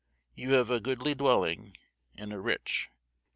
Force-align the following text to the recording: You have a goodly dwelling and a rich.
You 0.33 0.53
have 0.53 0.71
a 0.71 0.79
goodly 0.79 1.13
dwelling 1.13 1.77
and 2.15 2.33
a 2.33 2.39
rich. 2.39 2.89